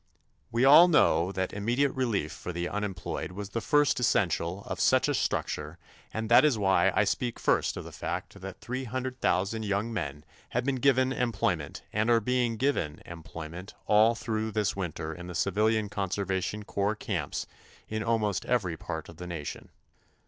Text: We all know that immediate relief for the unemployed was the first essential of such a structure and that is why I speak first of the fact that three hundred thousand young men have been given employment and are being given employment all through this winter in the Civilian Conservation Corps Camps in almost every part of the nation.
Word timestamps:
We 0.51 0.65
all 0.65 0.87
know 0.87 1.31
that 1.33 1.53
immediate 1.53 1.91
relief 1.91 2.31
for 2.31 2.51
the 2.51 2.67
unemployed 2.67 3.33
was 3.33 3.49
the 3.49 3.61
first 3.61 3.99
essential 3.99 4.63
of 4.63 4.79
such 4.79 5.07
a 5.07 5.13
structure 5.13 5.77
and 6.11 6.27
that 6.27 6.43
is 6.43 6.57
why 6.57 6.91
I 6.95 7.03
speak 7.03 7.37
first 7.37 7.77
of 7.77 7.83
the 7.85 7.91
fact 7.91 8.41
that 8.41 8.61
three 8.61 8.85
hundred 8.85 9.21
thousand 9.21 9.61
young 9.63 9.93
men 9.93 10.25
have 10.49 10.63
been 10.63 10.77
given 10.77 11.13
employment 11.13 11.83
and 11.93 12.09
are 12.09 12.19
being 12.19 12.57
given 12.57 12.99
employment 13.05 13.75
all 13.85 14.15
through 14.15 14.49
this 14.53 14.75
winter 14.75 15.13
in 15.13 15.27
the 15.27 15.35
Civilian 15.35 15.87
Conservation 15.87 16.63
Corps 16.63 16.95
Camps 16.95 17.45
in 17.87 18.01
almost 18.01 18.43
every 18.47 18.75
part 18.77 19.07
of 19.07 19.17
the 19.17 19.27
nation. 19.27 19.69